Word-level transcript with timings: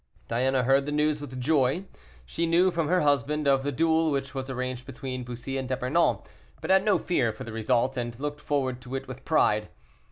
Diana 0.27 0.63
heard 0.63 0.87
the 0.87 0.91
news 0.91 1.21
with 1.21 1.39
joy. 1.39 1.85
She 2.25 2.47
knew 2.47 2.71
from 2.71 2.87
her 2.87 3.01
husband 3.01 3.47
of 3.47 3.61
the 3.61 3.71
duel 3.71 4.09
which 4.09 4.33
was 4.33 4.49
arranged 4.49 4.87
between 4.87 5.23
Bussy 5.23 5.59
and 5.59 5.69
D'Epernon, 5.69 6.17
but 6.59 6.71
had 6.71 6.83
no 6.83 6.97
fear 6.97 7.31
for 7.31 7.43
the 7.43 7.53
result, 7.53 7.97
and 7.97 8.19
looked 8.19 8.41
forward 8.41 8.81
to 8.81 8.95
it 8.95 9.07
with 9.07 9.23
pride. 9.25 9.69